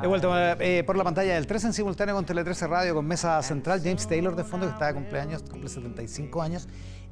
[0.00, 3.06] De vuelta eh, por la pantalla del 3 en simultáneo con Tele 13 Radio, con
[3.06, 6.66] Mesa Central, James Taylor de fondo, que está de cumpleaños, cumple 75 años,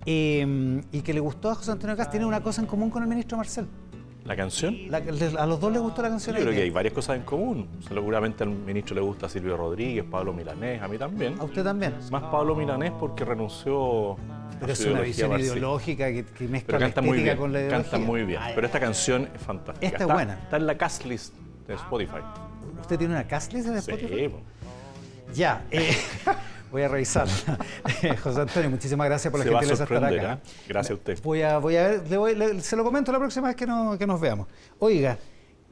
[0.07, 3.03] eh, y que le gustó a José Antonio Cast, tiene una cosa en común con
[3.03, 3.67] el ministro Marcel.
[4.25, 4.75] ¿La canción?
[4.89, 6.35] La- a los dos les gustó la canción.
[6.37, 7.69] Yo creo que hay varias cosas en común.
[7.87, 11.39] Seguramente al ministro le gusta Silvio Rodríguez, Pablo Milanés, a mí también.
[11.39, 11.93] A usted también.
[12.11, 14.17] Más Pablo Milanés porque renunció
[14.59, 17.91] Pero a es una visión ideológica que, que mezcla la muy bien, con la ideología.
[17.91, 18.41] canta muy bien.
[18.55, 19.87] Pero esta canción es fantástica.
[19.87, 20.35] Esta es Está- buena.
[20.45, 21.35] Está en la cast list
[21.69, 22.21] de Spotify.
[22.81, 24.29] ¿Usted tiene una castlist de Sí, Spotify?
[24.29, 24.41] po.
[25.35, 25.95] Ya, eh,
[26.73, 27.33] voy a revisarla.
[28.23, 30.33] José Antonio, muchísimas gracias por la gentileza de estar acá.
[30.35, 30.51] ¿eh?
[30.69, 31.19] Gracias a usted.
[31.23, 33.67] Voy a, voy a ver, le voy- le- se lo comento la próxima vez que,
[33.67, 34.49] no- que nos veamos.
[34.81, 35.17] Oiga,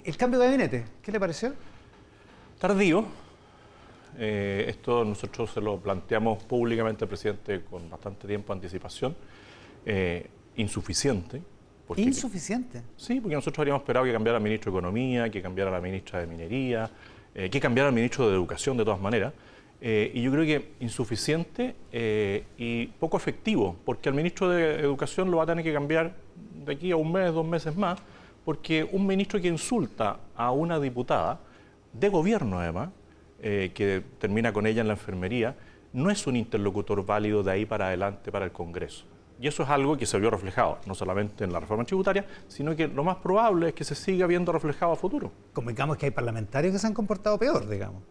[0.04, 1.52] el cambio de gabinete, ¿qué le pareció?
[2.58, 3.04] Tardío.
[4.20, 9.16] Eh, esto nosotros se lo planteamos públicamente al presidente con bastante tiempo de anticipación.
[9.86, 11.40] Eh, insuficiente.
[11.88, 12.82] Porque- Insuficiente.
[12.96, 16.20] Sí, porque nosotros habríamos esperado que cambiara el ministro de Economía, que cambiara la ministra
[16.20, 16.88] de Minería,
[17.34, 19.32] eh, que cambiara el ministro de Educación de todas maneras.
[19.80, 25.30] Eh, y yo creo que insuficiente eh, y poco efectivo, porque al ministro de Educación
[25.30, 26.14] lo va a tener que cambiar
[26.64, 27.98] de aquí a un mes, dos meses más,
[28.44, 31.38] porque un ministro que insulta a una diputada,
[31.92, 32.90] de gobierno además,
[33.40, 35.54] eh, que termina con ella en la enfermería,
[35.92, 39.04] no es un interlocutor válido de ahí para adelante para el Congreso.
[39.40, 42.74] Y eso es algo que se vio reflejado, no solamente en la reforma tributaria, sino
[42.74, 45.30] que lo más probable es que se siga viendo reflejado a futuro.
[45.52, 48.02] Convengamos que hay parlamentarios que se han comportado peor, digamos.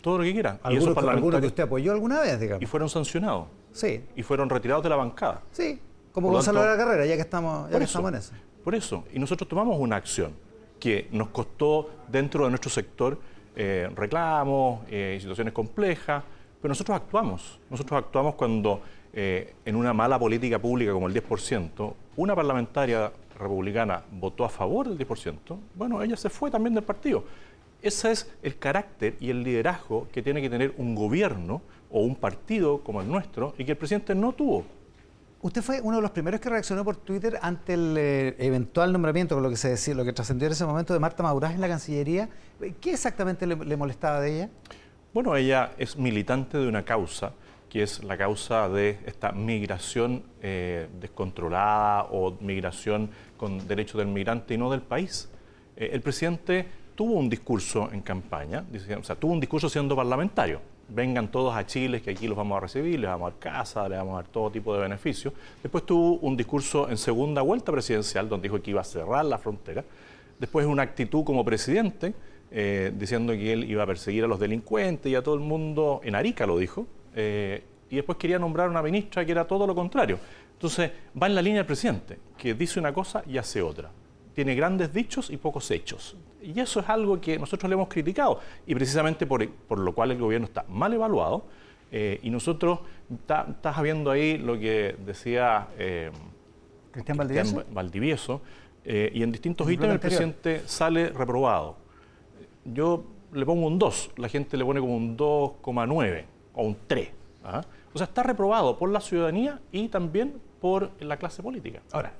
[0.00, 0.58] Todo lo que quieran.
[0.62, 2.62] Algunos, algunos que usted apoyó alguna vez, digamos.
[2.62, 5.42] y fueron sancionados Sí, y fueron retirados de la bancada.
[5.52, 5.80] sí.
[6.10, 8.32] Como Por Gonzalo de la Carrera, ya que estamos, ya que eso, estamos en eso.
[8.64, 9.04] por eso.
[9.12, 10.32] Y nosotros tomamos una acción
[10.80, 13.18] que nos costó dentro de nuestro sector
[13.54, 16.22] eh, reclamos, eh, situaciones complejas,
[16.60, 17.60] pero nosotros actuamos.
[17.70, 24.02] Nosotros actuamos cuando eh, en una mala política pública como el 10%, una parlamentaria republicana
[24.12, 27.24] votó a favor del 10%, bueno, ella se fue también del partido.
[27.80, 32.16] Ese es el carácter y el liderazgo que tiene que tener un gobierno o un
[32.16, 34.64] partido como el nuestro y que el presidente no tuvo.
[35.40, 39.36] Usted fue uno de los primeros que reaccionó por Twitter ante el eh, eventual nombramiento,
[39.36, 41.60] con lo que se decía, lo que trascendió en ese momento de Marta Maurás en
[41.60, 42.28] la Cancillería.
[42.80, 44.50] ¿Qué exactamente le, le molestaba de ella?
[45.14, 47.32] Bueno, ella es militante de una causa,
[47.70, 53.08] que es la causa de esta migración eh, descontrolada o migración
[53.38, 55.30] con derechos del migrante y no del país.
[55.76, 58.66] Eh, el presidente tuvo un discurso en campaña,
[59.00, 60.60] o sea, tuvo un discurso siendo parlamentario.
[60.90, 63.88] Vengan todos a Chile, que aquí los vamos a recibir, les vamos a dar casa,
[63.88, 65.32] les vamos a dar todo tipo de beneficios.
[65.62, 69.38] Después tuvo un discurso en segunda vuelta presidencial, donde dijo que iba a cerrar la
[69.38, 69.84] frontera.
[70.38, 72.14] Después una actitud como presidente,
[72.50, 76.00] eh, diciendo que él iba a perseguir a los delincuentes y a todo el mundo,
[76.04, 79.74] en Arica lo dijo, eh, y después quería nombrar una ministra que era todo lo
[79.74, 80.18] contrario.
[80.52, 83.90] Entonces va en la línea del presidente, que dice una cosa y hace otra.
[84.34, 86.16] Tiene grandes dichos y pocos hechos.
[86.42, 90.10] Y eso es algo que nosotros le hemos criticado, y precisamente por, por lo cual
[90.12, 91.44] el gobierno está mal evaluado,
[91.90, 95.68] eh, y nosotros, está- estás viendo ahí lo que decía...
[95.78, 96.10] eh,
[96.92, 97.64] Cristian Valdivieso.
[97.72, 98.40] Valdivieso,
[98.84, 101.76] eh, y en distintos ítems el presidente sale reprobado.
[102.72, 106.24] Yo le pongo un 2, la gente le pone como un 2,9
[106.54, 107.08] o un 3.
[107.44, 107.62] ¿ah?
[107.94, 111.80] O sea, está reprobado por la ciudadanía y también por la clase política.
[111.92, 112.12] Ahora,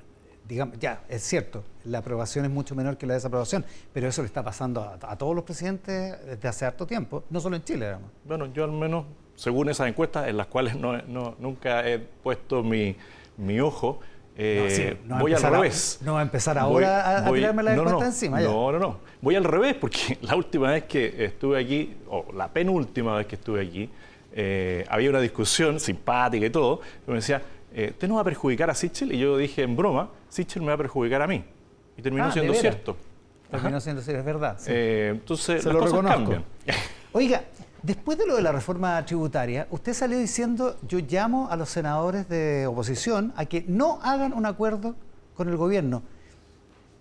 [0.47, 4.27] digamos, ya, es cierto, la aprobación es mucho menor que la desaprobación, pero eso le
[4.27, 7.87] está pasando a, a todos los presidentes desde hace harto tiempo, no solo en Chile,
[7.87, 8.11] digamos.
[8.25, 9.05] Bueno, yo al menos,
[9.35, 12.97] según esas encuestas en las cuales no, no- nunca he puesto mi,
[13.37, 14.01] mi ojo,
[14.41, 15.99] eh, No, sí, no va a voy al a- revés.
[16.03, 18.47] no va a empezar ahora a- a tirarme la no, no, encima, ya.
[18.49, 18.99] No, no, no.
[19.21, 23.35] Voy al revés porque la última vez que estuve aquí, o la penúltima vez que
[23.35, 23.91] estuve aquí,
[24.33, 27.43] eh, había una discusión simpática y todo, que me decía,
[27.75, 29.13] eh, ¿usted no va a perjudicar a Sichel?
[29.13, 31.43] Y yo dije en broma, Sichel me va a perjudicar a mí.
[31.97, 32.97] Y terminó Ah, ¿de siendo cierto.
[33.51, 34.57] Terminó siendo así, es verdad.
[34.59, 34.71] sí.
[34.73, 36.19] Eh, entonces, Se las lo cosas reconozco.
[36.31, 36.45] cambian.
[37.13, 37.43] Oiga,
[37.83, 42.29] después de lo de la reforma tributaria, usted salió diciendo, yo llamo a los senadores
[42.29, 44.95] de oposición a que no hagan un acuerdo
[45.35, 46.03] con el gobierno.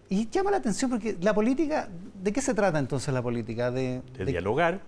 [0.09, 1.89] Y llama la atención porque la política,
[2.23, 3.71] ¿de qué se trata entonces la política?
[3.71, 4.79] De, de de- dialogar,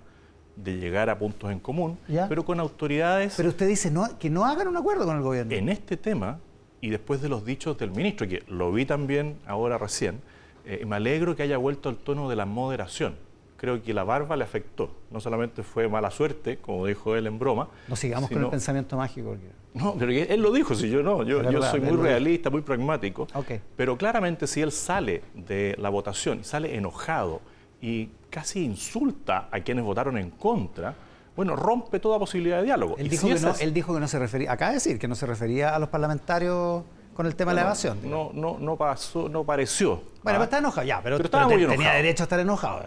[0.55, 2.27] de llegar a puntos en común, Ya.
[2.29, 5.53] pero con autoridades Pero usted dice no, que no hagan un acuerdo con el gobierno.
[5.53, 6.39] en este tema
[6.81, 10.21] y después de los dichos del ministro, que lo vi también ahora recién,
[10.65, 13.15] eh, me alegro que haya vuelto al tono de la moderación.
[13.59, 14.89] Creo que la barba le afectó.
[15.11, 17.67] No solamente fue mala suerte, como dijo él en broma.
[17.87, 19.29] no sigamos con el pensamiento mágico.
[19.29, 21.23] porque- No, pero él lo dijo, si yo no.
[21.23, 23.27] Yo, soy muy realista, muy pragmático.
[23.75, 27.41] Pero claramente si él sale de la votación sale enojado
[27.81, 30.95] y casi insulta a quienes votaron en contra,
[31.35, 32.95] bueno, rompe toda posibilidad de diálogo.
[32.97, 34.97] Él dijo, si que no, es- él dijo que no se refería, acaba de decir
[34.99, 36.83] que no se refería a los parlamentarios
[37.13, 38.01] con el tema de la evasión.
[38.01, 38.33] digamos.
[38.33, 40.01] No, no, no pasó, no pareció.
[40.23, 42.83] Bueno, Ah, está enojado, ya, pero, Pero pero te- tenía derecho a estar enojado.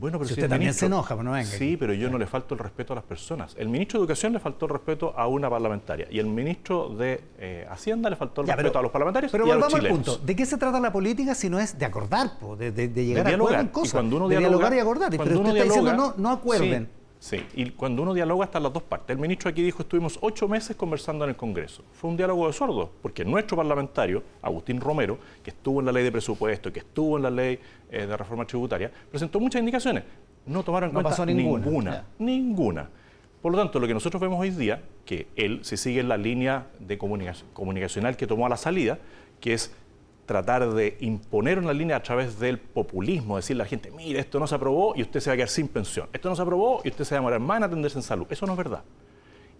[0.00, 1.44] Bueno, pero si, usted también se enoja, pero no venga.
[1.44, 3.54] Sí, pero yo no le falto el respeto a las personas.
[3.58, 7.22] El ministro de Educación le faltó el respeto a una parlamentaria y el ministro de
[7.38, 9.90] eh, Hacienda le faltó el respeto a los parlamentarios pero y a los chilenos.
[9.90, 10.16] al punto.
[10.24, 13.60] ¿De qué se trata la política si no es de acordar, de, llegar a acuerdos
[13.60, 13.88] en cosas?
[13.88, 15.10] Y cuando uno de dialogar y acordar.
[15.10, 16.84] Pero usted está diciendo no, no acuerden.
[16.84, 16.99] Sí,
[17.54, 19.14] y cuando uno dialoga están las dos partes.
[19.14, 21.84] El ministro aquí dijo, estuvimos ocho meses conversando en el Congreso.
[21.92, 26.02] Fue un diálogo de sordos, porque nuestro parlamentario, Agustín Romero, que estuvo en la ley
[26.02, 27.58] de presupuesto, que estuvo en la ley
[27.90, 30.04] eh, de reforma tributaria, presentó muchas indicaciones.
[30.46, 32.04] No tomaron en cuenta ninguna.
[32.18, 32.88] Ninguna,
[33.42, 36.16] Por lo tanto, lo que nosotros vemos hoy día, que él se sigue en la
[36.16, 38.98] línea de comunicacional que tomó a la salida,
[39.40, 39.74] que es
[40.30, 44.38] tratar de imponer una línea a través del populismo, decirle a la gente, mire, esto
[44.38, 46.82] no se aprobó y usted se va a quedar sin pensión, esto no se aprobó
[46.84, 48.28] y usted se va a demorar más en atenderse en salud.
[48.30, 48.84] Eso no es verdad.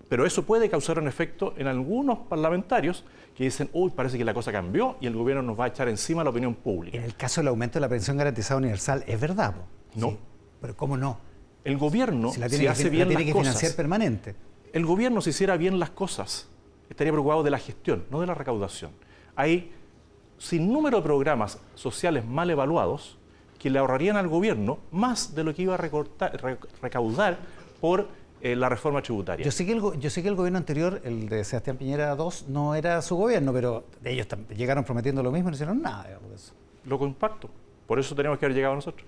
[0.08, 4.32] Pero eso puede causar un efecto en algunos parlamentarios que dicen, uy, parece que la
[4.32, 6.98] cosa cambió y el gobierno nos va a echar encima la opinión pública.
[6.98, 9.56] En el caso del aumento de la pensión garantizada universal, ¿es verdad?
[9.96, 10.18] No.
[10.60, 11.18] Pero ¿cómo no?
[11.64, 14.36] El gobierno, si, hace bien tiene que financiar permanente.
[14.72, 16.48] El gobierno, si hiciera bien las cosas,
[16.88, 18.92] estaría preocupado de la gestión, no de la recaudación.
[19.34, 19.72] Hay
[20.40, 23.18] sin número de programas sociales mal evaluados
[23.58, 27.38] que le ahorrarían al gobierno más de lo que iba a recaudar
[27.78, 28.08] por
[28.40, 29.44] eh, la reforma tributaria.
[29.44, 32.46] Yo sé, que el, yo sé que el gobierno anterior, el de Sebastián Piñera II,
[32.48, 34.26] no era su gobierno, pero ellos
[34.56, 36.54] llegaron prometiendo lo mismo y no hicieron nada de eso.
[36.86, 37.50] Lo comparto.
[37.86, 39.06] Por eso tenemos que haber llegado nosotros.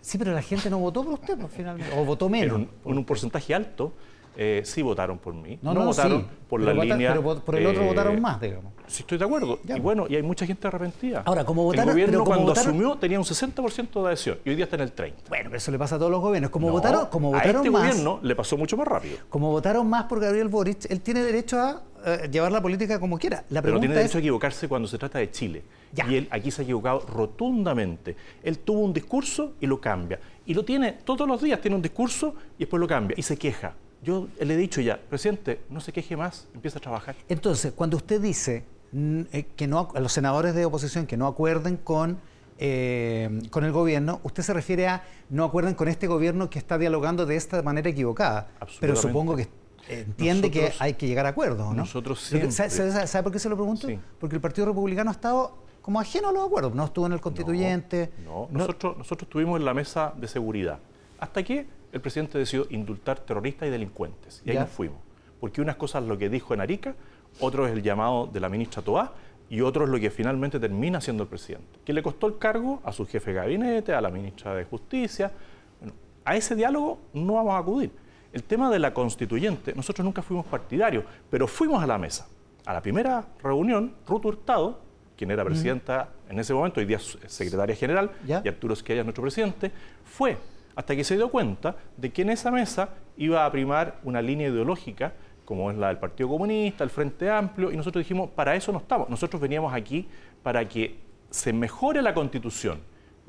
[0.00, 1.96] Sí, pero la gente no votó por usted, pues, finalmente.
[1.96, 2.62] O votó menos.
[2.84, 3.92] En un porcentaje alto
[4.36, 5.58] eh, sí votaron por mí.
[5.62, 7.12] No, votaron por la línea.
[7.12, 8.72] Pero por el otro votaron más, digamos.
[8.86, 9.60] Sí, estoy de acuerdo.
[9.64, 11.22] Y bueno, y hay mucha gente arrepentida.
[11.24, 11.88] Ahora, como votaron.
[11.88, 14.94] El gobierno cuando asumió tenía un 60% de adhesión y hoy día está en el
[14.94, 15.12] 30%.
[15.28, 16.50] Bueno, pero eso le pasa a todos los gobiernos.
[16.50, 19.18] Como votaron, como votaron a este más, gobierno le pasó mucho más rápido.
[19.28, 23.18] Como votaron más por Gabriel Boric, él tiene derecho a eh, llevar la política como
[23.18, 23.44] quiera.
[23.48, 25.62] La pero tiene derecho a equivocarse cuando se trata de Chile.
[26.08, 28.16] Y él aquí se ha equivocado rotundamente.
[28.42, 30.18] Él tuvo un discurso y lo cambia.
[30.44, 33.14] Y lo tiene todos los días, tiene un discurso y después lo cambia.
[33.18, 33.74] Y se queja.
[34.04, 37.16] Yo le he dicho ya, presidente, no se queje más, empieza a trabajar.
[37.28, 41.76] Entonces, cuando usted dice eh, que no a los senadores de oposición que no acuerden
[41.78, 42.18] con
[42.58, 46.78] eh, con el gobierno, usted se refiere a no acuerden con este gobierno que está
[46.78, 48.48] dialogando de esta manera equivocada.
[48.78, 49.48] Pero supongo que
[49.88, 51.74] entiende que hay que llegar a acuerdos, ¿no?
[51.74, 52.52] Nosotros siempre.
[52.52, 53.88] ¿Sabe, por qué se lo pregunto?
[54.20, 57.20] Porque el Partido Republicano ha estado como ajeno a los acuerdos, no estuvo en el
[57.20, 58.12] constituyente.
[58.24, 60.78] No, Nosotros, nosotros estuvimos en la mesa de seguridad.
[61.18, 61.66] ¿Hasta qué?
[61.94, 64.42] El presidente decidió indultar terroristas y delincuentes.
[64.44, 64.98] Y ahí nos fuimos.
[65.38, 66.96] Porque unas cosas es lo que dijo en Arica,
[67.38, 69.12] otro es el llamado de la ministra Toá
[69.48, 71.78] y otro es lo que finalmente termina siendo el presidente.
[71.84, 75.30] Que le costó el cargo a su jefe de gabinete, a la ministra de Justicia.
[75.78, 75.94] Bueno,
[76.24, 77.92] a ese diálogo no vamos a acudir.
[78.32, 82.26] El tema de la constituyente, nosotros nunca fuimos partidarios, pero fuimos a la mesa.
[82.66, 84.80] A la primera reunión, Ruth Hurtado,
[85.16, 89.70] quien era presidenta en ese momento, hoy día secretaria general, y Arturo Esquella, nuestro presidente,
[90.04, 90.36] fue
[90.76, 94.48] hasta que se dio cuenta de que en esa mesa iba a primar una línea
[94.48, 95.12] ideológica
[95.44, 98.78] como es la del Partido Comunista, el Frente Amplio, y nosotros dijimos, para eso no
[98.78, 100.08] estamos, nosotros veníamos aquí
[100.42, 100.98] para que
[101.30, 102.80] se mejore la Constitución.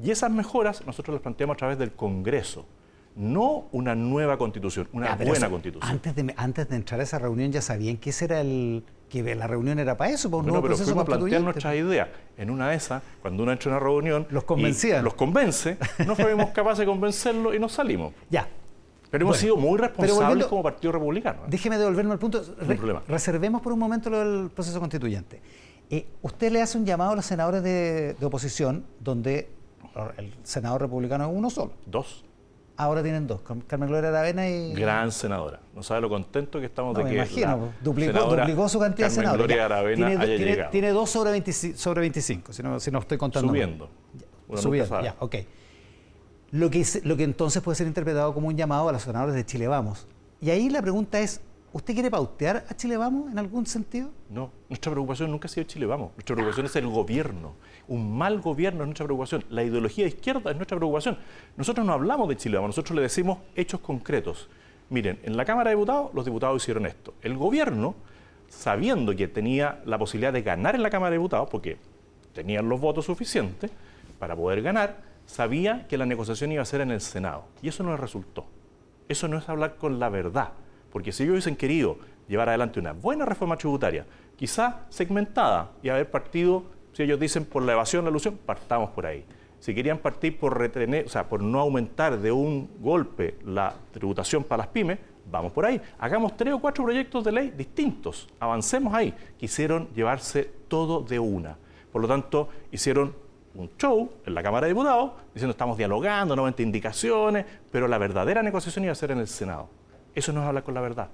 [0.02, 2.66] Y esas mejoras nosotros las planteamos a través del Congreso,
[3.16, 5.90] no una nueva Constitución, una buena Constitución.
[5.90, 9.36] Antes de, antes de entrar a esa reunión ya sabían que ese era el, que
[9.36, 12.10] la reunión era para eso, para un bueno, nuevo pero proceso a plantear nuestras ideas.
[12.38, 14.28] En una de esas, cuando uno entra en una reunión...
[14.30, 15.04] Los convencían.
[15.04, 18.14] los convence, no fuimos capaces de convencerlo y nos salimos.
[18.30, 18.50] Ya.
[19.12, 21.44] Pero hemos sido muy responsables como Partido Republicano.
[21.44, 21.48] ¿eh?
[21.48, 22.44] Déjeme devolverme al punto.
[23.08, 25.42] reservemos por un momento lo del proceso constituyente.
[25.90, 29.48] Eh, usted le hace un llamado a los senadores de, de oposición, donde
[30.18, 31.72] el senador republicano es uno solo.
[31.86, 32.26] Dos.
[32.78, 34.74] Ahora tienen dos, Carmen Gloria Aravena y...
[34.74, 35.62] Gran senadora.
[35.74, 39.16] No sabe lo contento que estamos de me que imagino, pues, duplicó, su cantidad de
[39.16, 39.48] senadores.
[39.48, 43.18] Gloria Aravena tiene, haya tiene, dos sobre 25, sobre 25 si, no, si no estoy
[43.18, 43.48] contando.
[43.48, 43.90] Subiendo.
[44.56, 45.36] subiendo, ya, ok.
[46.52, 49.46] Lo que, lo que entonces puede ser interpretado como un llamado a los senadores de
[49.46, 50.08] Chile Vamos.
[50.42, 51.42] Y ahí la pregunta es,
[51.76, 54.10] ¿Usted quiere pautear a Chile Vamos en algún sentido?
[54.30, 56.12] No, nuestra preocupación nunca ha sido Chile Vamos.
[56.16, 57.56] Nuestra preocupación es el gobierno.
[57.90, 59.44] Un mal gobierno es nuestra preocupación.
[59.50, 61.18] La ideología de izquierda es nuestra preocupación.
[61.58, 64.48] Nosotros no hablamos de Chile Vamos, nosotros le decimos hechos concretos.
[64.90, 67.14] Miren, en la Cámara de Diputados los diputados hicieron esto.
[67.22, 67.96] El gobierno,
[68.48, 71.78] sabiendo que tenía la posibilidad de ganar en la Cámara de Diputados, porque
[72.32, 73.70] tenían los votos suficientes
[74.18, 77.44] para poder ganar, sabía que la negociación iba a ser en el Senado.
[77.62, 78.46] Y eso no le resultó.
[79.10, 80.54] Eso no es hablar con la verdad.
[80.96, 84.06] Porque si ellos hubiesen querido llevar adelante una buena reforma tributaria,
[84.38, 89.06] quizá segmentada y haber partido, si ellos dicen por la evasión, la ilusión, partamos por
[89.06, 89.26] ahí.
[89.60, 94.46] Si querían partir por retener, o sea, por no aumentar de un golpe la tributación
[94.46, 94.98] para las pymes,
[95.30, 95.82] vamos por ahí.
[96.00, 99.14] Hagamos tres o cuatro proyectos de ley distintos, avancemos ahí.
[99.38, 101.58] Quisieron llevarse todo de una.
[101.92, 103.14] Por lo tanto, hicieron
[103.54, 108.42] un show en la Cámara de Diputados diciendo estamos dialogando, 90 indicaciones, pero la verdadera
[108.42, 109.68] negociación iba a ser en el Senado.
[110.16, 111.10] Eso no es hablar con la verdad,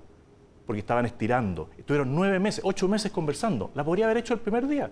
[0.66, 1.70] porque estaban estirando.
[1.78, 3.72] Estuvieron nueve meses, ocho meses conversando.
[3.74, 4.92] La podría haber hecho el primer día,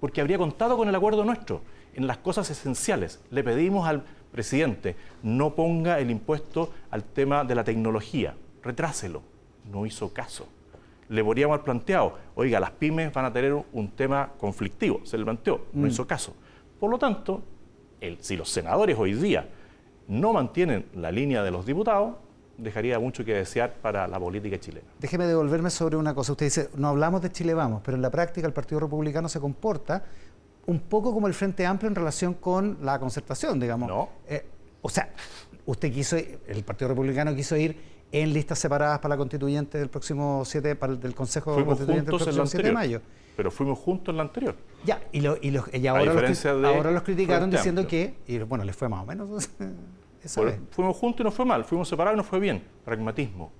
[0.00, 1.60] porque habría contado con el acuerdo nuestro
[1.94, 3.20] en las cosas esenciales.
[3.30, 9.22] Le pedimos al presidente, no ponga el impuesto al tema de la tecnología, retráselo.
[9.70, 10.48] No hizo caso.
[11.08, 15.24] Le podríamos haber planteado, oiga, las pymes van a tener un tema conflictivo, se le
[15.24, 15.90] planteó, no mm.
[15.90, 16.34] hizo caso.
[16.80, 17.42] Por lo tanto,
[18.20, 19.46] si los senadores hoy día
[20.08, 22.14] no mantienen la línea de los diputados,
[22.58, 24.86] dejaría mucho que desear para la política chilena.
[24.98, 26.32] Déjeme devolverme sobre una cosa.
[26.32, 29.40] Usted dice, no hablamos de Chile Vamos, pero en la práctica el Partido Republicano se
[29.40, 30.04] comporta
[30.66, 33.88] un poco como el Frente Amplio en relación con la concertación, digamos.
[33.88, 34.08] No.
[34.28, 34.44] Eh,
[34.80, 35.12] o sea,
[35.66, 37.76] usted quiso, el Partido Republicano quiso ir
[38.12, 42.20] en listas separadas para la constituyente del próximo 7, para el del Consejo Constituyente del
[42.20, 43.00] próximo 7 de mayo.
[43.36, 44.54] Pero fuimos juntos en la anterior.
[44.84, 45.56] Ya, y, lo, y,
[45.86, 49.48] ahora, los, ahora, los, criticaron diciendo que, y bueno, les fue más o menos.
[50.70, 52.62] fuimos juntos y nos fue mal, fuimos separados y nos fue bien.
[52.84, 53.52] Pragmatismo.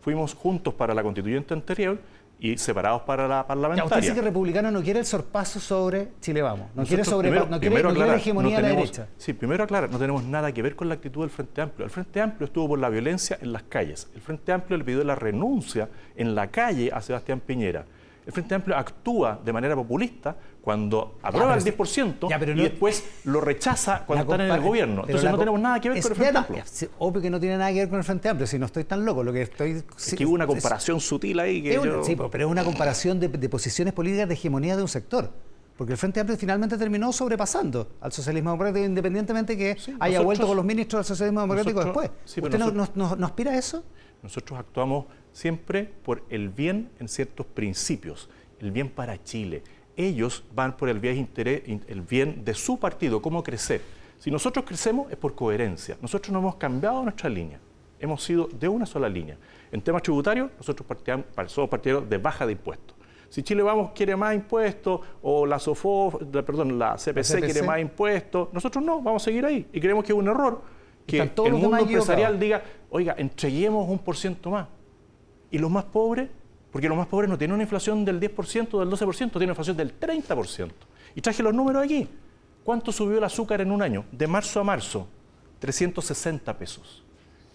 [0.00, 1.98] Fuimos juntos para la constituyente anterior
[2.38, 3.84] y separados para la parlamentaria.
[3.84, 7.30] usted dice que el republicano no quiere el sorpaso sobre Chile Vamos, no quiere, sobre,
[7.30, 9.08] no quiere, la hegemonía de la derecha.
[9.16, 11.84] Sí, primero aclarar, no tenemos nada que ver con la actitud del Frente Amplio.
[11.84, 14.08] El Frente Amplio estuvo por la violencia en las calles.
[14.14, 17.86] El Frente Amplio le pidió la renuncia en la calle a Sebastián Piñera.
[18.26, 24.02] El Frente Amplio actúa de manera populista cuando aprueba el 10% y después lo rechaza
[24.04, 25.02] cuando están en el gobierno.
[25.06, 26.64] Entonces no tenemos nada que ver con el Frente Amplio.
[26.98, 29.04] obvio que no tiene nada que ver con el Frente Amplio, si no estoy tan
[29.04, 29.22] loco.
[29.22, 31.62] Lo que estoy, es que hubo una comparación sutil ahí.
[31.62, 35.30] Que Sí, pero es una comparación de, posiciones políticas de hegemonía de un sector.
[35.76, 40.56] Porque el Frente Amplio finalmente terminó sobrepasando al socialismo democrático, independientemente que haya vuelto con
[40.56, 42.10] los ministros del socialismo democrático después.
[42.26, 43.84] ¿Usted no aspira a eso?
[44.22, 45.04] Nosotros actuamos
[45.36, 49.62] siempre por el bien en ciertos principios, el bien para Chile
[49.96, 51.28] ellos van por el bien,
[51.88, 53.80] el bien de su partido, cómo crecer.
[54.18, 55.96] Si nosotros crecemos es por coherencia.
[56.00, 57.58] Nosotros no hemos cambiado nuestra línea.
[57.98, 59.36] Hemos sido de una sola línea.
[59.72, 60.86] En temas tributarios, nosotros
[61.46, 62.94] somos partidarios de baja de impuestos.
[63.28, 68.48] Si Chile Vamos quiere más impuestos o la SOFO, perdón, la CPC, quiere más impuestos,
[68.52, 69.66] nosotros no, vamos a seguir ahí.
[69.72, 70.62] Y creemos que es un error
[71.06, 74.68] que el mundo empresarial diga, oiga, entreguemos un por ciento más.
[75.50, 76.28] Y los más pobres
[76.76, 79.52] porque los más pobres no tienen una inflación del 10% o del 12%, tienen una
[79.52, 80.70] inflación del 30%.
[81.14, 82.06] Y traje los números aquí.
[82.62, 84.04] ¿Cuánto subió el azúcar en un año?
[84.12, 85.08] De marzo a marzo,
[85.58, 87.02] 360 pesos.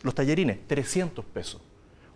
[0.01, 1.61] Los tallerines, 300 pesos.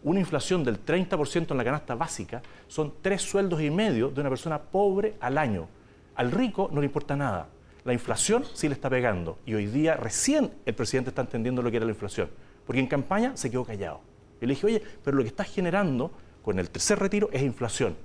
[0.01, 4.29] Una inflación del 30% en la canasta básica son tres sueldos y medio de una
[4.32, 5.67] persona pobre al año.
[6.15, 7.50] Al rico no le importa nada.
[7.84, 9.38] La inflación sí le está pegando.
[9.46, 12.32] Y hoy día recién el presidente está entendiendo lo que era la inflación.
[12.65, 14.14] Porque en campaña se quedó callado.
[14.46, 16.12] Y le dije, oye, pero lo que estás generando
[16.44, 17.96] con el tercer retiro es inflación.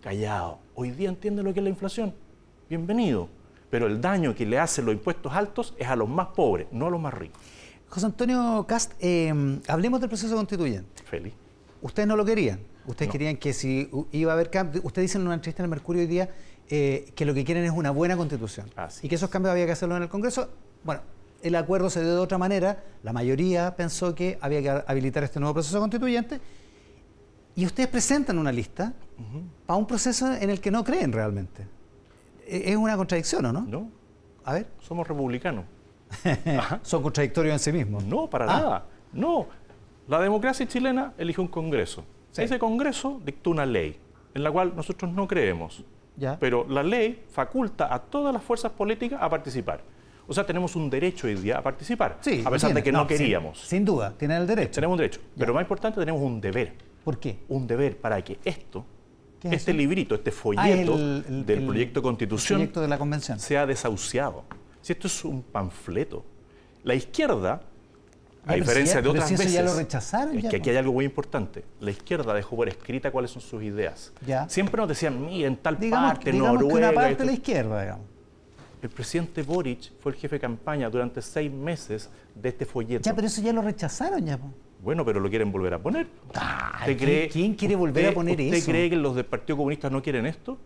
[0.00, 0.60] Callado.
[0.76, 2.14] Hoy día entiende lo que es la inflación.
[2.68, 3.28] Bienvenido.
[3.68, 6.86] Pero el daño que le hacen los impuestos altos es a los más pobres, no
[6.86, 7.36] a los más ricos.
[7.88, 11.02] José Antonio Cast, em, hablemos del proceso constituyente.
[11.02, 11.34] Feliz.
[11.82, 12.60] Ustedes no lo querían.
[12.86, 14.84] Ustedes querían que si iba a haber cambios.
[14.84, 16.30] Ustedes dicen en una entrevista en el Mercurio hoy día
[16.68, 18.70] eh, que lo que quieren es una buena constitución.
[19.02, 20.48] y que esos cambios había que hacerlo en el Congreso.
[20.84, 21.00] Bueno,
[21.44, 22.82] el acuerdo se dio de otra manera.
[23.02, 26.40] La mayoría pensó que había que habilitar este nuevo proceso constituyente
[27.54, 28.94] y ustedes presentan una lista
[29.66, 31.66] para un proceso en el que no creen realmente.
[32.46, 33.60] E-, es una contradicción, ¿o no?
[33.60, 33.90] No.
[34.44, 34.66] A ver.
[34.80, 35.66] Somos republicanos.
[36.82, 38.04] Son contradictorios en sí mismos.
[38.04, 38.58] No, para ah.
[38.58, 38.86] nada.
[39.12, 39.46] No.
[40.08, 42.04] La democracia chilena elige un Congreso.
[42.34, 43.98] Ese Congreso dictó una ley
[44.32, 45.84] en la cual nosotros no creemos.
[46.16, 46.38] Ya.
[46.38, 49.80] Pero la ley faculta a todas las fuerzas políticas a participar.
[50.26, 53.06] O sea, tenemos un derecho hoy día a participar, sí, a pesar de que no,
[53.06, 53.60] queríamos.
[53.60, 54.72] Sin, duda, tienen el derecho.
[54.72, 55.20] Tenemos un derecho.
[55.36, 56.72] Pero más importante, tenemos un deber.
[57.04, 57.40] ¿Por qué?
[57.48, 58.84] Un deber para que esto,
[59.42, 63.38] este librito, este folleto ah, del proyecto de constitución de la convención.
[63.38, 64.44] sea desahuciado.
[64.80, 66.24] Si esto es un panfleto,
[66.82, 67.60] la izquierda,
[68.46, 70.38] a diferencia de otras veces, ya lo rechazaron.
[70.38, 71.64] Es que aquí hay algo muy importante.
[71.80, 74.12] La izquierda dejó por escrita cuáles son sus ideas.
[74.48, 76.88] Siempre nos decían, miren, tal parte, digamos Noruega.
[76.88, 78.13] Que una parte de la izquierda, digamos.
[78.84, 83.02] El presidente Boric fue el jefe de campaña durante seis meses de este folleto.
[83.02, 84.38] Ya, pero eso ya lo rechazaron ya.
[84.82, 86.06] Bueno, pero lo quieren volver a poner.
[87.32, 88.54] ¿quién, quiere volver a poner eso?
[88.54, 90.58] ¿Usted cree que los del Partido Comunista no quieren esto?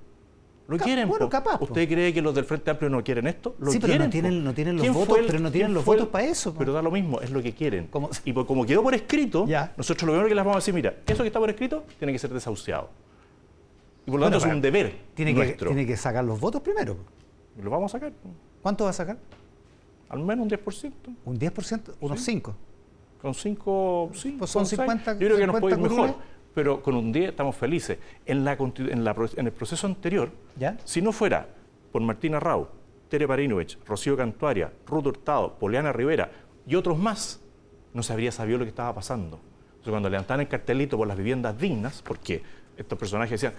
[0.67, 1.09] Lo quieren.
[1.09, 1.63] Bueno, capaz.
[1.63, 3.55] ¿Usted cree que los del Frente Amplio no quieren esto?
[3.61, 6.25] Lo sí, pero no tienen, no tienen los votos, pero no tienen los votos para
[6.25, 6.53] eso.
[6.59, 7.89] Pero da lo mismo, es lo que quieren.
[8.25, 9.47] Y como quedó por escrito,
[9.77, 12.13] nosotros lo primero que les vamos a decir, mira, eso que está por escrito tiene
[12.13, 12.91] que ser desahuciado.
[14.07, 15.69] Y por lo tanto es un deber tiene nuestro.
[15.69, 16.97] Que, tiene que sacar los votos primero.
[17.63, 18.13] Lo vamos a sacar.
[18.63, 19.19] ¿Cuánto va a sacar?
[20.09, 20.93] Al menos un 10%.
[21.25, 21.95] ¿Un 10%?
[22.01, 22.55] ¿Unos 5?
[23.21, 25.15] Con 5, sí, pues son 50.
[25.15, 26.15] Yo creo que nos puede ir mejor.
[26.55, 27.99] Pero con un 10 estamos felices.
[28.27, 30.77] En, la, en, el proceso anterior, ¿Ya?
[30.85, 31.49] si no fuera
[31.93, 32.69] por Martina Rau
[33.09, 36.31] Tere Parinovich, Rocío Cantuaria, Ruth Hurtado, Poliana Rivera
[36.67, 37.41] y otros más,
[37.95, 39.41] no se habría sabido lo que estaba pasando.
[39.69, 42.43] Entonces, cuando levantaban el cartelito por las viviendas dignas, porque
[42.77, 43.55] estos personajes decían,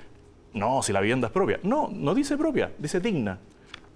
[0.53, 1.59] no, si la vivienda es propia.
[1.63, 3.39] No, no dice propia, dice digna.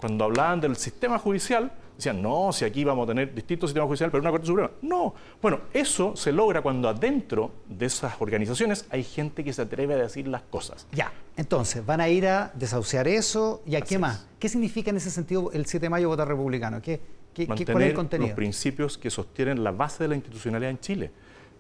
[0.04, 4.12] Cuando hablaban del sistema judicial, decían, no, si aquí vamos a tener distintos sistemas judiciales,
[4.12, 4.70] pero una Corte Suprema.
[4.82, 5.14] No.
[5.42, 9.98] Bueno, eso se logra cuando adentro de esas organizaciones hay gente que se atreve a
[9.98, 10.88] decir las cosas.
[10.92, 14.28] Ya, entonces, van a ir a desahuciar eso y a qué más.
[14.40, 16.82] ¿Qué significa en ese sentido el 7 de mayo votar republicano?
[16.82, 17.00] ¿Qué,
[17.34, 18.28] qué, Mantener ¿Cuál es el contenido?
[18.28, 21.12] los principios que sostienen la base de la institucionalidad en Chile.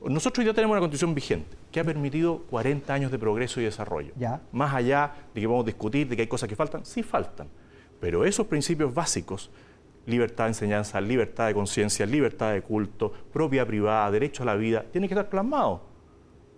[0.03, 4.11] Nosotros ya tenemos una constitución vigente que ha permitido 40 años de progreso y desarrollo.
[4.17, 4.41] Ya.
[4.51, 7.47] Más allá de que vamos a discutir de que hay cosas que faltan, sí faltan.
[8.03, 9.49] Pero esos principios básicos,
[10.05, 14.83] libertad de enseñanza, libertad de conciencia, libertad de culto, propiedad privada, derecho a la vida,
[14.91, 15.79] tienen que estar plasmados.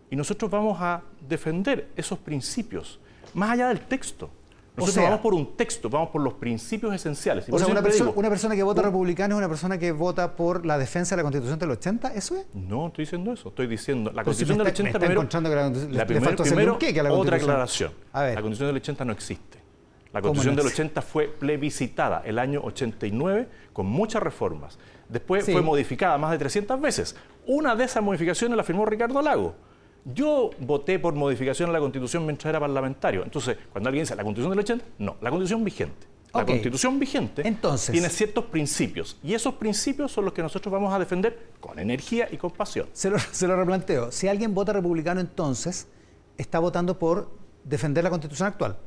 [0.10, 3.00] Y nosotros vamos a defender esos principios,
[3.36, 4.32] más allá del texto.
[4.75, 7.46] Nosotros sea- vamos por un texto, vamos por los principios esenciales.
[7.52, 9.92] O sea, una, perso- digo, una persona que vota un- republicano es una persona que
[9.92, 12.48] vota por la defensa de la Constitución del 80, ¿eso es?
[12.56, 13.50] No, estoy diciendo eso.
[13.50, 15.22] Estoy diciendo la Pero si Constitución del está- me 80 está primero.
[15.22, 16.06] encontrando que la le
[16.48, 17.52] primero, un queque a la otra Constitución.
[17.52, 17.92] aclaración.
[18.14, 18.34] A ver.
[18.36, 19.64] La Constitución del 80 no existe.
[20.15, 20.81] La ¿Cómo Constitución no del existe?
[20.84, 24.79] 80 fue plebiscitada el año 89 con muchas reformas.
[25.10, 25.51] Después Sí.
[25.51, 27.17] fue modificada más de 300 veces.
[27.45, 29.55] Una de esas modificaciones la firmó Ricardo Lago.
[30.05, 33.24] Yo voté por modificación a la Constitución mientras era parlamentario.
[33.24, 36.07] Entonces, cuando alguien dice la Constitución del 80, no, la Constitución vigente.
[36.34, 36.45] La.
[36.45, 41.00] Constitución vigente Entonces- tiene ciertos principios y esos principios son los que nosotros vamos a
[41.00, 42.88] defender con energía y con pasión.
[42.93, 44.12] Se lo, se lo replanteo.
[44.12, 45.88] Si alguien vota republicano, entonces
[46.38, 47.31] está votando por
[47.65, 48.77] defender la Constitución actual.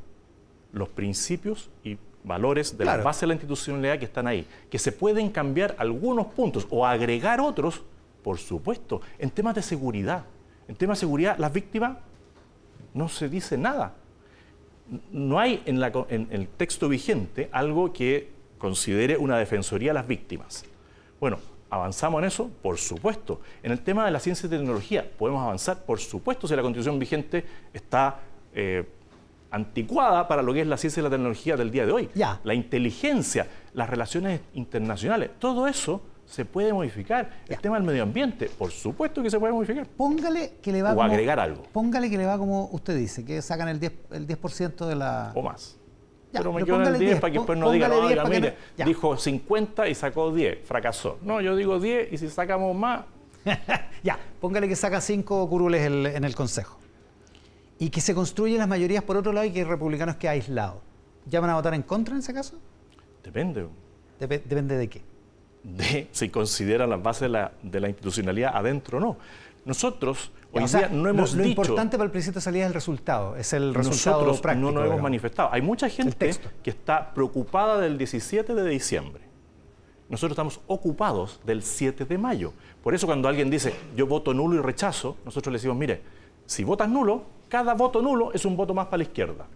[0.72, 2.98] Los principios y valores de Claro.
[2.98, 4.46] la base de la institucionalidad que están ahí.
[4.70, 7.82] Que se pueden cambiar algunos puntos o agregar otros,
[8.22, 10.24] por supuesto, en temas de seguridad.
[10.66, 11.96] En temas de seguridad, las víctimas
[12.92, 13.94] no se dice nada.
[15.10, 19.94] No hay en, la co- en el texto vigente algo que considere una defensoría a
[19.94, 20.64] las víctimas.
[21.20, 21.38] Bueno,
[21.70, 22.50] ¿avanzamos en eso?
[22.62, 23.40] Por supuesto.
[23.62, 25.84] En el tema de la ciencia y tecnología, ¿podemos avanzar?
[25.84, 28.20] Por supuesto, si la constitución vigente está
[28.54, 28.84] eh,
[29.50, 32.10] anticuada para lo que es la ciencia y la tecnología del día de hoy.
[32.14, 32.40] Ya.
[32.44, 37.30] La inteligencia, las relaciones internacionales, todo eso se puede modificar.
[37.48, 37.56] Ya.
[37.56, 39.86] El tema del medio ambiente, por supuesto que se puede modificar.
[39.86, 41.62] Póngale que le va O como, agregar algo.
[41.72, 44.38] Póngale que le va como usted dice, que sacan el 10%, el 10
[44.80, 45.32] de la...
[45.34, 45.76] O más.
[46.30, 47.90] Ya, pero me pero quedo en el póngale 10, 10, para que después no digan,
[47.90, 51.18] no, 10 oiga, para que mire, no- dijo 50 y sacó 10, fracasó.
[51.22, 53.04] No, yo digo 10 y si sacamos más,
[54.04, 56.78] ya, póngale que saca cinco curules el- en el Consejo.
[57.78, 60.80] Y que se construyen las mayorías por otro lado y que el republicano quede aislado.
[61.26, 62.58] ¿Ya van a votar en contra en ese caso?
[63.22, 63.66] depende
[64.20, 65.02] Depe- depende de qué.
[65.62, 69.16] de si consideran las bases de la, de la institucionalidad adentro o no.
[69.64, 71.60] Nosotros hoy Ya, o sea, día no hemos lo, lo dicho...
[71.60, 74.72] importante para el presidente de salida es el resultado, es el resultado Nosotros práctico.
[74.72, 75.50] no nos hemos manifestado.
[75.52, 79.22] Hay mucha gente que está preocupada del 17 de diciembre.
[80.08, 82.54] Nosotros estamos ocupados del 7 de mayo.
[82.82, 86.00] Por eso cuando alguien dice yo voto nulo y rechazo, nosotros le decimos, mire,
[86.46, 89.46] si votas nulo, cada voto nulo es un voto más para la izquierda.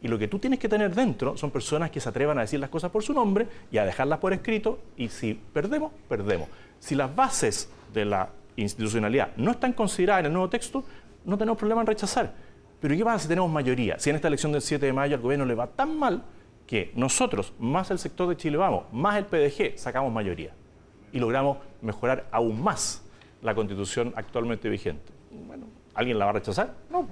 [0.00, 2.60] Y lo que tú tienes que tener dentro son personas que se atrevan a decir
[2.60, 4.78] las cosas por su nombre y a dejarlas por escrito.
[4.96, 6.48] Y si perdemos, perdemos.
[6.78, 10.84] Si las bases de la institucionalidad no están consideradas en el nuevo texto,
[11.24, 12.32] no tenemos problema en rechazar.
[12.80, 13.98] Pero ¿qué pasa si tenemos mayoría?
[13.98, 16.22] Si en esta elección del 7 de mayo al gobierno le va tan mal
[16.66, 20.52] que nosotros, más el sector de Chile Vamos, más el PDG, sacamos mayoría.
[21.12, 23.02] Y logramos mejorar aún más
[23.42, 25.12] la constitución actualmente vigente.
[25.46, 26.74] Bueno, ¿alguien la va a rechazar?
[26.90, 27.06] No.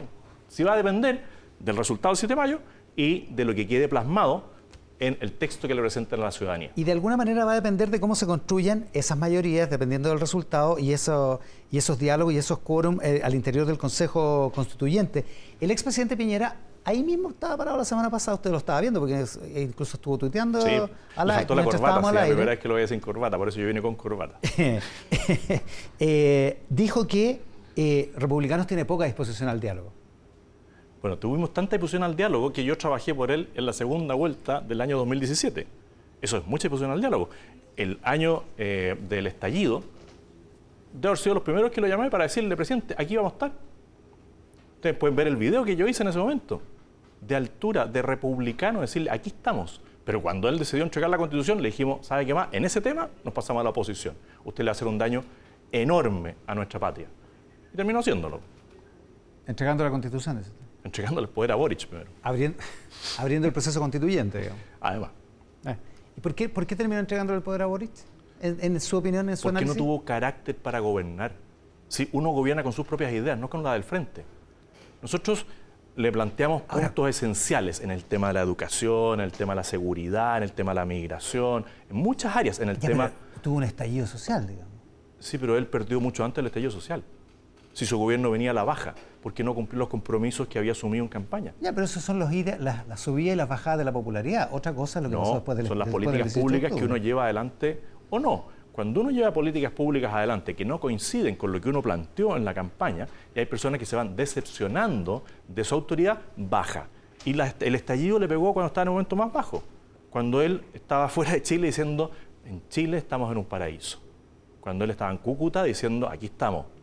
[0.48, 1.22] Si va a depender
[1.58, 2.58] del resultado del 7 de mayo
[2.96, 4.54] y de lo que quede plasmado
[4.98, 6.70] en el texto que le presenten a la ciudadanía.
[6.74, 10.18] Y de alguna manera va a depender de cómo se construyan esas mayorías, dependiendo del
[10.18, 15.26] resultado y, eso, y esos diálogos y esos quórum eh, al interior del Consejo Constituyente.
[15.60, 19.20] El expresidente Piñera, ahí mismo estaba parado la semana pasada, usted lo estaba viendo, porque
[19.20, 20.88] es- e incluso estuvo tuiteando Sí, me aire,
[21.34, 23.66] faltó la corbata, sí, la primera vez que lo veía sin corbata, por eso yo
[23.66, 24.38] vine con corbata.
[25.98, 27.40] Eh, dijo que
[27.76, 29.92] eh, Republicanos tiene poca disposición al diálogo.
[31.06, 34.60] Bueno, tuvimos tanta disposición al diálogo que yo trabajé por él en la segunda vuelta
[34.60, 35.64] del año 2017.
[36.20, 37.30] Eso es mucha disposición al diálogo.
[37.76, 39.84] El año eh, del estallido,
[40.92, 43.52] de haber sido los primeros que lo llamé para decirle, presidente, aquí vamos a estar.
[44.74, 46.60] Ustedes pueden ver el video que yo hice en ese momento,
[47.20, 49.80] de altura, de republicano, decirle, aquí estamos.
[50.04, 52.48] Pero cuando él decidió entregar la constitución, le dijimos, ¿sabe qué más?
[52.50, 54.16] En ese tema nos pasamos a la oposición.
[54.44, 55.22] Usted le va a hacer un daño
[55.70, 57.06] enorme a nuestra patria.
[57.72, 58.40] Y terminó haciéndolo,
[59.46, 60.42] Entregando la Constitución,
[60.86, 62.10] entregando el poder a Boric primero.
[62.22, 62.58] abriendo,
[63.18, 64.62] abriendo el proceso constituyente, digamos.
[64.80, 65.10] Además.
[65.66, 65.76] Eh,
[66.16, 67.90] ¿Y por qué, por qué terminó entregando el poder a Boric?
[68.40, 69.76] En, en su opinión, en su Porque no análisis.
[69.76, 71.32] tuvo carácter para gobernar.
[71.88, 74.24] Sí, uno gobierna con sus propias ideas, no con la del frente.
[75.02, 75.46] Nosotros
[75.94, 79.64] le planteamos puntos esenciales en el tema de la educación, en el tema de la
[79.64, 83.10] seguridad, en el tema de la migración, en muchas áreas, en el tema...
[83.42, 84.72] Tuvo un estallido social, digamos.
[85.18, 87.02] Sí, pero él perdió mucho antes el estallido social.
[87.72, 88.94] Si su gobierno venía a la baja,
[89.26, 91.52] ¿por qué no cumplió los compromisos que había asumido en campaña?
[91.60, 94.50] Ya, pero esos son los las, las subidas y las bajadas de la popularidad.
[94.52, 97.24] Otra cosa es lo que pasó después del Son las políticas públicas que uno lleva
[97.24, 98.44] adelante o no.
[98.70, 102.44] Cuando uno lleva políticas públicas adelante que no coinciden con lo que uno planteó en
[102.44, 106.86] la campaña, y hay personas que se van decepcionando de su autoridad, baja.
[107.24, 109.60] Y el estallido le pegó cuando estaba en un momento más bajo,
[110.08, 112.12] cuando él estaba fuera de Chile diciendo,
[112.44, 114.00] en Chile estamos en un paraíso.
[114.60, 116.75] Cuando él estaba en Cúcuta diciendo, aquí estamos.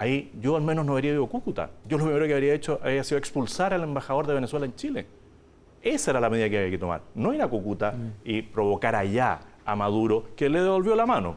[0.00, 1.72] Ahí yo al menos no habría ido a Cúcuta.
[1.86, 5.06] Yo lo primero que habría hecho habría sido expulsar al embajador de Venezuela en Chile.
[5.82, 7.02] Esa era la medida que había que tomar.
[7.14, 11.36] No ir a Cúcuta y provocar allá a Maduro, que le devolvió la mano.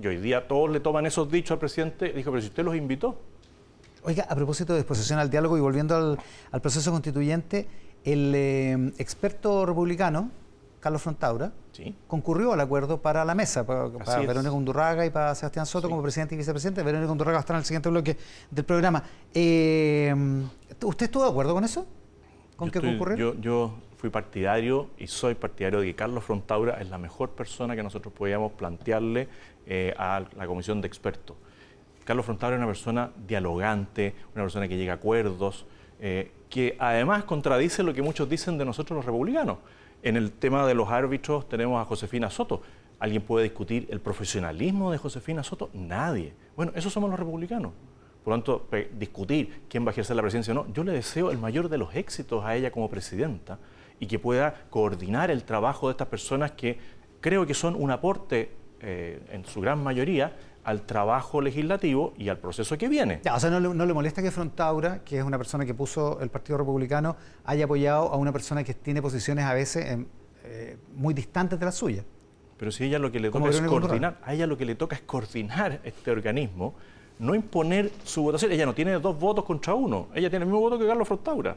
[0.00, 2.12] Y hoy día todos le toman esos dichos al presidente.
[2.12, 3.18] Dijo, pero si usted los invitó.
[4.04, 6.16] Oiga, a propósito de disposición al diálogo y volviendo
[6.52, 7.66] al, proceso constituyente,
[8.04, 10.30] el eh, experto republicano,
[10.80, 11.52] Carlos Frontaura,
[12.06, 16.34] concurrió al acuerdo para la mesa, para, Verónica Undurraga y para Sebastián Soto como presidente
[16.34, 16.82] y vicepresidente.
[16.82, 18.16] Verónica Undurraga va a estar en el siguiente bloque
[18.50, 19.02] del programa.
[19.34, 20.14] Eh,
[20.84, 21.86] ¿Usted estuvo de acuerdo con eso?
[22.56, 23.34] ¿Con qué concurrió?
[23.40, 27.82] yo fui partidario y soy partidario de que Carlos Frontaura es la mejor persona que
[27.82, 29.28] nosotros podíamos plantearle
[29.66, 31.36] eh, a la comisión de expertos.
[32.04, 35.66] Carlos Frontaura es una persona dialogante, una persona que llega a acuerdos,
[36.00, 39.58] eh, que además contradice lo que muchos dicen de nosotros los republicanos.
[40.02, 42.62] En el tema de los árbitros tenemos a Josefina Soto.
[43.00, 45.70] ¿Alguien puede discutir el profesionalismo de Josefina Soto?
[45.72, 46.34] Nadie.
[46.56, 47.72] Bueno, esos somos los republicanos.
[48.22, 51.30] Por lo tanto, discutir quién va a ejercer la presidencia o no, yo le deseo
[51.30, 53.58] el mayor de los éxitos a ella como presidenta
[54.00, 56.78] y que pueda coordinar el trabajo de estas personas que
[57.20, 60.36] creo que son un aporte eh, en su gran mayoría
[60.68, 63.20] al trabajo legislativo y al proceso que viene.
[63.24, 66.28] Ya, o sea, no le, molesta que Frontaura, que es una persona que puso el
[66.28, 69.98] Partido Republicano, haya apoyado a una persona que tiene posiciones a veces
[70.44, 72.04] eh, muy distantes de las suyas.
[72.58, 74.94] Pero si ella lo que le toca es coordinar, a ella lo que le toca
[74.94, 76.74] es coordinar este organismo,
[77.18, 78.52] no imponer su votación.
[78.52, 81.56] Ella no tiene dos votos contra uno, ella tiene el mismo voto que Carlos Frontaura.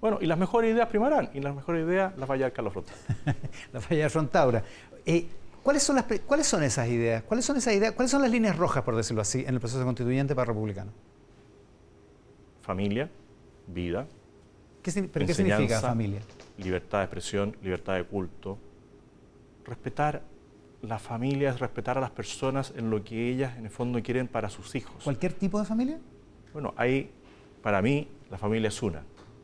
[0.00, 2.72] Bueno, y las mejores ideas primarán, y las mejores ideas las va a llevar Carlos
[2.72, 3.02] Frontaura.
[3.72, 4.62] las va a llevar Frontaura.
[5.04, 5.26] Eh,
[5.68, 7.22] ¿cuáles, son las, ¿Cuáles son esas ideas?
[7.24, 7.92] ¿Cuáles son esas ideas?
[7.92, 10.92] ¿Cuáles son las líneas rojas, por decirlo así, en el proceso constituyente para republicano?
[12.62, 13.10] Familia,
[13.66, 14.06] vida.
[14.82, 16.22] ¿Pero qué significa familia?
[16.56, 18.56] Libertad de expresión, libertad de culto.
[19.66, 20.22] Respetar
[20.80, 24.26] la familia es respetar a las personas en lo que ellas en el fondo quieren
[24.26, 25.04] para sus hijos.
[25.04, 25.98] ¿Cualquier tipo de familia?
[26.54, 27.10] Bueno, hay,
[27.62, 29.02] para mí, la familia es una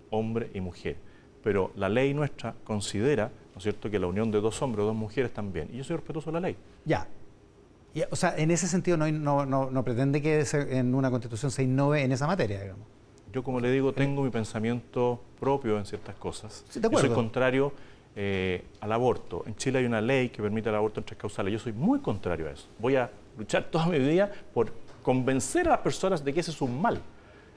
[0.08, 0.96] hombre y mujer.
[1.42, 4.86] Pero la ley nuestra considera, ¿no es cierto?, que la unión de dos hombres o
[4.86, 5.68] dos mujeres también.
[5.72, 6.56] Y yo soy respetuoso de la ley.
[6.84, 7.06] Ya.
[8.10, 12.12] o sea, en ese sentido no, no, pretende que en una constitución se innove en
[12.12, 12.86] esa materia, digamos.
[13.32, 16.64] Yo, como le digo, tengo mi pensamiento propio en ciertas cosas.
[16.72, 17.72] yo soy contrario
[18.16, 19.42] eh, al aborto.
[19.46, 21.52] En Chile hay una ley que permite el aborto en tres causales.
[21.52, 22.68] Yo soy muy contrario a eso.
[22.78, 26.60] Voy a luchar toda mi vida por convencer a las personas de que ese es
[26.60, 27.00] un mal.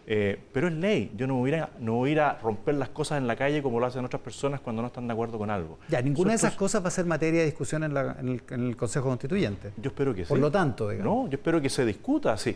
[0.09, 1.11] Eh, pero es ley.
[1.17, 3.61] Yo no voy, a, no voy a ir a romper las cosas en la calle
[3.61, 5.79] como lo hacen otras personas cuando no están de acuerdo con algo.
[5.89, 9.73] Ya, ninguna de esas cosas va a ser materia de discusión en, el, Consejo Constituyente.
[9.75, 10.29] Yo espero que sí.
[10.29, 11.23] Por lo tanto, digamos.
[11.25, 12.55] No, yo espero que se discuta así.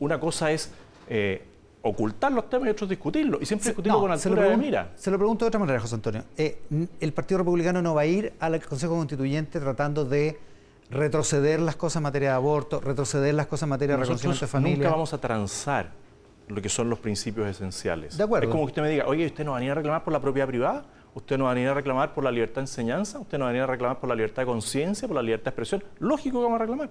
[0.00, 0.72] Una cosa es
[1.08, 1.44] eh,
[1.82, 3.40] ocultar los temas y otros discutirlos.
[3.40, 4.90] Y siempre discutirlo con altura de mira.
[4.96, 6.24] Se lo pregunto de otra manera, José Antonio.
[6.36, 6.62] Eh,
[6.98, 10.40] ¿El Partido Republicano no va a ir al Consejo Constituyente tratando de
[10.90, 14.48] retroceder las cosas en materia de aborto, retroceder las cosas en materia de reconocimiento de
[14.48, 14.78] familia?
[14.78, 16.00] Nunca vamos a transar
[16.50, 18.16] lo que son los principios esenciales.
[18.16, 18.48] De acuerdo.
[18.48, 20.12] Es como que usted me diga, oye, ¿usted no va a venir a reclamar por
[20.12, 20.84] la propiedad privada?
[21.14, 23.18] ¿Usted no va a venir a reclamar por la libertad de enseñanza?
[23.18, 25.44] ¿Usted no va a venir a reclamar por la libertad de conciencia, por la libertad
[25.44, 25.84] de expresión?
[25.98, 26.90] Lógico que vamos a reclamar.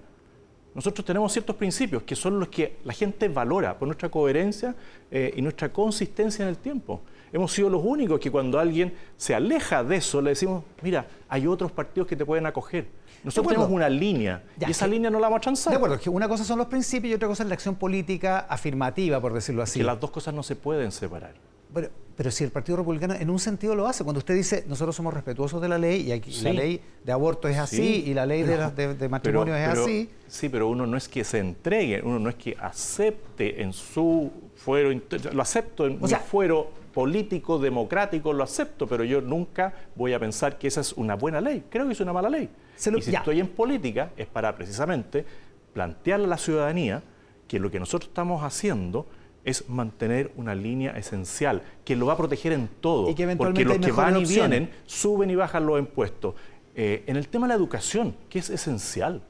[0.76, 4.76] Nosotros tenemos ciertos principios que son los que la gente valora por nuestra coherencia
[5.10, 7.02] eh, y nuestra consistencia en el tiempo.
[7.32, 11.48] Hemos sido los únicos que cuando alguien se aleja de eso le decimos, mira, hay
[11.48, 12.88] otros partidos que te pueden acoger.
[13.24, 15.72] Nosotros tenemos una línea y esa línea no la vamos a transar.
[15.72, 18.40] De acuerdo, que una cosa son los principios y otra cosa es la acción política
[18.50, 19.80] afirmativa, por decirlo así.
[19.80, 21.34] Que las dos cosas no se pueden separar.
[21.74, 24.96] Pero, pero si el Partido Republicano en un sentido lo hace, cuando usted dice nosotros
[24.96, 28.26] somos respetuosos de la ley y aquí la ley de aborto es así y la
[28.26, 30.10] ley de, matrimonio es así.
[30.28, 34.32] Sí, pero uno no es que se entregue, uno no es que acepte en su
[34.60, 34.92] fuero,
[35.34, 40.58] lo acepto en mi fuero político, democrático, lo acepto, pero yo nunca voy a pensar
[40.58, 41.64] que esa es una buena ley.
[41.70, 45.26] Creo que es una mala ley y si estoy en política es para precisamente
[45.74, 47.04] plantearle a la ciudadanía
[47.48, 49.06] que lo que nosotros estamos haciendo
[49.44, 53.92] es mantener una línea esencial que lo va a proteger en todo, porque los que
[53.92, 56.36] van y vienen suben y bajan los impuestos.
[56.76, 59.22] Eh, en el tema de la educación, que es esencial,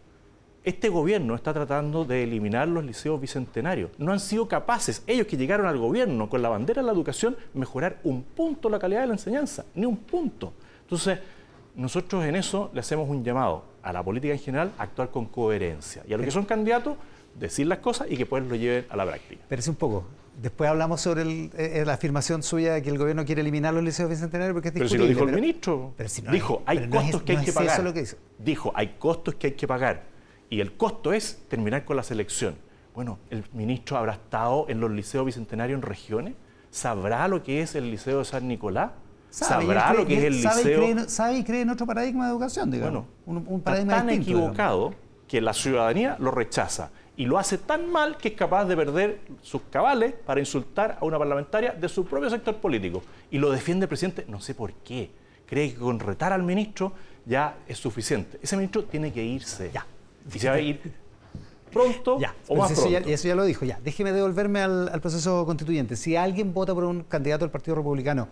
[0.64, 3.92] este gobierno está tratando de eliminar los liceos bicentenarios.
[3.98, 7.38] No han sido capaces, ellos que llegaron al gobierno con la bandera de la educación,
[7.54, 10.54] mejorar un punto la calidad de la enseñanza, ni un punto.
[10.82, 11.20] Entonces,
[11.76, 15.26] nosotros en eso le hacemos un llamado a la política en general a actuar con
[15.26, 16.04] coherencia.
[16.08, 16.98] Y a los que son candidatos,
[17.40, 19.42] decir las cosas y que pues lo lleven a la práctica.
[19.42, 20.06] Espérese un poco.
[20.42, 23.84] Después hablamos sobre el, eh, la afirmación suya de que el gobierno quiere eliminar los
[23.84, 25.94] liceos bicentenarios porque es Pero si lo dijo el ministro.
[26.32, 27.84] dijo, hay costos que hay que pagar.
[27.84, 28.06] Lo que
[28.38, 30.09] dijo, hay costos que hay que pagar.
[30.50, 32.56] Y el costo es terminar con la selección.
[32.96, 36.34] Bueno, ¿el ministro habrá estado en los liceos bicentenarios en regiones?
[36.72, 38.92] ¿Sabrá lo que es el liceo de San Nicolás?
[39.30, 41.08] ¿Sabrá lo que es el liceo?
[41.08, 43.06] sabe y cree en otro paradigma de educación, digamos.
[43.26, 44.94] Bueno, un, paradigma tan equivocado
[45.28, 49.20] que la ciudadanía lo rechaza y lo hace tan mal que es capaz de perder
[49.42, 53.04] sus cabales para insultar a una parlamentaria de su propio sector político.
[53.30, 55.12] Y lo defiende el presidente, no sé por qué.
[55.46, 56.94] Cree que con retar al ministro
[57.26, 58.40] ya es suficiente.
[58.42, 59.70] Ese ministro tiene que irse.
[59.74, 59.86] Ya.
[60.34, 60.80] Y se va a ir
[61.72, 63.08] pronto ya, o más eso pronto.
[63.08, 63.66] Ya, eso ya lo dijo.
[63.66, 65.96] Ya, déjeme devolverme al, proceso constituyente.
[65.96, 68.28] Si alguien vota por un candidato del Partido Republicano,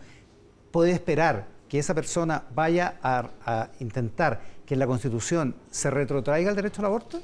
[0.71, 6.49] ¿puede esperar que esa persona vaya a, a intentar que en la Constitución se retrotraiga
[6.49, 7.21] el derecho al aborto?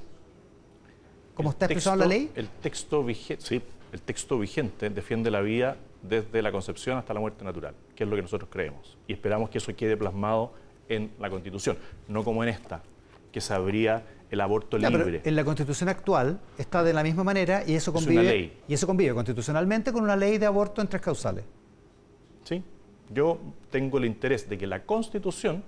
[1.34, 2.32] ¿Cómo está expresado la ley?
[2.36, 7.20] El texto, vigente, sí, el texto vigente defiende la vida desde la concepción hasta la
[7.20, 8.98] muerte natural, que es lo que nosotros creemos.
[9.08, 10.54] Y esperamos que eso quede plasmado
[10.90, 12.84] en la Constitución, no como en esta,
[13.32, 15.22] que se abría el aborto libre.
[15.24, 19.14] en la Constitución actual está de la misma manera y eso convive, y eso convive
[19.14, 21.46] constitucionalmente con una ley de aborto en tres causales.
[22.44, 22.64] Sí,
[23.14, 25.64] yo tengo el interés de que la Constitución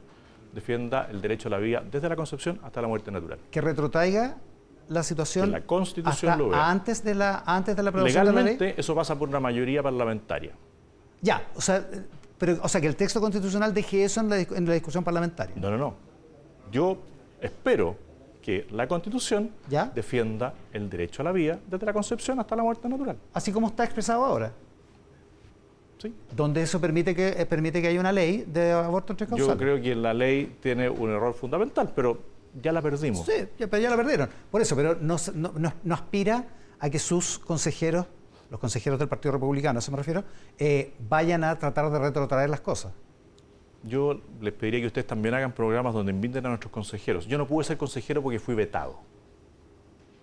[0.53, 3.39] defienda el derecho a la vida desde la concepción hasta la muerte natural.
[3.51, 4.37] Que retrotraiga
[4.87, 8.65] la situación la Constitución lo antes de la antes de la aprobación Legalmente, de la
[8.67, 8.75] ley?
[8.77, 10.53] eso pasa por una mayoría parlamentaria.
[11.21, 11.85] Ya, o sea,
[12.37, 15.55] pero, o sea, que el texto constitucional deje eso en la, en la discusión parlamentaria.
[15.55, 15.95] No, no, no.
[16.71, 16.97] Yo
[17.41, 18.04] espero
[18.45, 19.91] que la Constitución ¿Ya?
[19.93, 23.17] defienda el derecho a la vida desde la concepción hasta la muerte natural.
[23.33, 24.53] Así como está expresado ahora.
[25.97, 26.13] Sí.
[26.35, 29.51] Donde eso permite que, eh, permite que haya una ley de aborto entre causales.
[29.51, 32.19] Yo creo que la ley tiene un error fundamental, pero
[32.61, 33.25] ya la perdimos.
[33.25, 34.29] Sí, ya, pero ya la perdieron.
[34.51, 36.45] Por eso, pero no, no, aspira
[36.79, 38.05] a que sus consejeros,
[38.51, 40.23] los consejeros del Partido Republicano, a eso me refiero,
[40.59, 42.93] eh, vayan a tratar de retrotraer las cosas.
[43.85, 47.27] Yo les pediría que ustedes también hagan programas donde inviten a nuestros consejeros.
[47.27, 48.99] Yo no pude ser consejero porque fui vetado.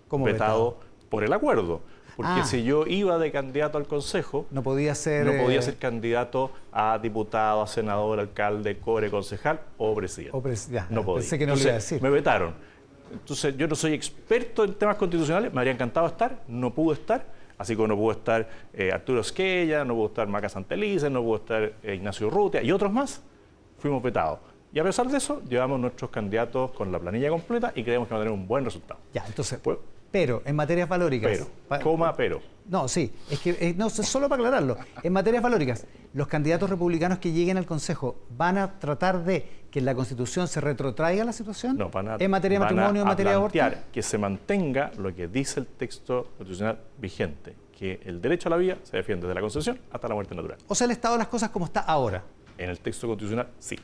[0.07, 0.79] ¿Cómo vetado?
[1.13, 1.81] por el acuerdo.
[2.15, 2.43] Porque ah.
[2.43, 6.49] si yo iba de candidato al Consejo, no podía ser, no podía eh, ser candidato
[6.71, 10.35] a diputado, a senador, alcalde, core, concejal o presidente.
[10.35, 10.41] O
[10.89, 11.21] no podía.
[11.21, 12.01] Pensé que no lo iba a decir.
[12.01, 12.55] Me vetaron.
[13.11, 17.27] Entonces, yo no soy experto en temas constitucionales, me habría encantado estar, no pude estar,
[17.59, 21.35] así como no pudo estar eh, Arturo Esquella, no pudo estar Maca Santelice, no pudo
[21.35, 23.21] estar eh, Ignacio Rutia y otros más,
[23.83, 24.39] fuimos vetados.
[24.71, 28.13] Y a pesar de eso, llevamos nuestros candidatos con la planilla completa y creemos que
[28.13, 29.01] va a tener un buen resultado.
[29.13, 29.77] Ya, entonces, pues,
[30.09, 31.31] pero en materias valóricas.
[31.69, 32.39] Pero, coma, pero.
[32.69, 34.77] No, sí, es que eh, no, solo para aclararlo.
[35.03, 39.79] En materias valóricas, los candidatos republicanos que lleguen al Consejo van a tratar de que
[39.79, 41.77] en la Constitución se retrotraiga la situación.
[41.77, 43.59] No, van a, en materia de matrimonio, en materia de aborto.
[43.91, 48.57] que se mantenga lo que dice el texto constitucional vigente, que el derecho a la
[48.57, 50.57] vida se defiende desde la Constitución hasta la muerte natural.
[50.67, 52.23] O sea, el estado de las cosas como está ahora.
[52.57, 53.77] En el texto constitucional, sí.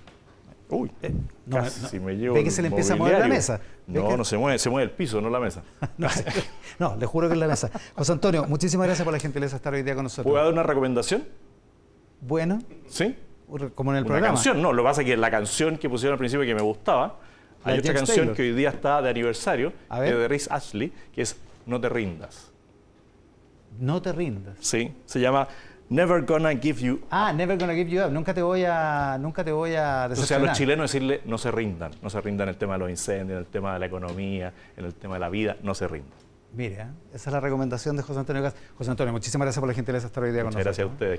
[0.70, 1.12] Uy, eh,
[1.50, 2.36] casi me llevo.
[2.36, 3.60] ¿Ve que se le empieza a mover la mesa?
[3.88, 5.64] No, no se mueve, se mueve el piso, no la mesa.
[6.80, 7.72] no, le juro que es la mesa.
[7.96, 10.32] José Antonio, muchísimas gracias por la gentileza de estar hoy día con nosotros.
[10.32, 11.24] ¿Puedo dar una recomendación?
[12.22, 12.60] Bueno.
[12.88, 13.16] ¿Sí?
[13.74, 14.28] Como en el una programa.
[14.36, 16.62] canción, no, lo que pasa es que la canción que pusieron al principio que me
[16.62, 17.20] gustaba,
[17.64, 21.82] hay otra canción que hoy día está de aniversario, de Rhys Ashley, que es No
[21.82, 22.52] te rindas.
[23.80, 24.58] No te rindas.
[24.60, 25.48] Sí, se llama
[25.90, 28.12] Never gonna give you Ah, never gonna give you up.
[28.12, 31.38] Nunca te voy a, nunca te voy a O sea, a los chilenos decirle no
[31.38, 33.80] se rindan, no se rindan en el tema de los incendios, en el tema de
[33.80, 36.14] la economía, en el tema de la vida, no se rindan.
[36.56, 38.56] Mire, esa es la recomendación de José Antonio Gas.
[38.76, 40.66] José Antonio, muchísimas gracias por la gentileza de estar hoy día con nosotros.
[40.66, 41.18] Gracias a ustedes.